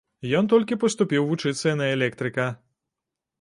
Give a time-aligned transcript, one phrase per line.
[0.37, 2.49] Ён толькі паступіў вучыцца на электрыка.